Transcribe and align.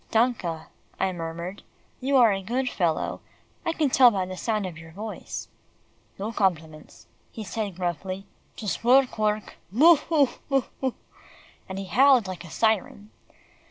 "Danke," 0.09 0.63
I 0.99 1.11
murmured, 1.13 1.61
"you 1.99 2.17
are 2.17 2.33
a 2.33 2.41
good 2.41 2.67
fellow; 2.67 3.21
I 3.63 3.71
can 3.71 3.91
tell 3.91 4.09
by 4.09 4.25
the 4.25 4.35
sound 4.35 4.65
of 4.65 4.75
your 4.75 4.91
voice." 4.91 5.47
"No 6.17 6.31
compliments," 6.31 7.05
he 7.31 7.43
said 7.43 7.75
gruffly, 7.75 8.25
"just 8.55 8.83
work, 8.83 9.19
work 9.19 9.57
Boo, 9.71 9.97
hoo! 9.97 10.29
boo 10.49 10.63
hoo!" 10.79 10.95
and 11.69 11.77
he 11.77 11.85
howled 11.85 12.25
like 12.27 12.43
a 12.43 12.49
siren. 12.49 13.11